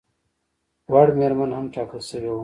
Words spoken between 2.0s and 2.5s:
شوې وه.